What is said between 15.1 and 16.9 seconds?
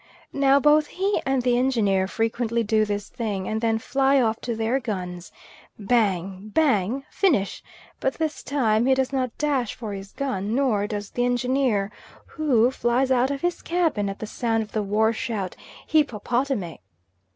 shout "Hippopotame."